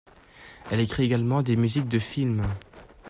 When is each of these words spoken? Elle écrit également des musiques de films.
Elle 0.71 0.79
écrit 0.79 1.03
également 1.03 1.43
des 1.43 1.55
musiques 1.55 1.87
de 1.87 1.99
films. 1.99 2.41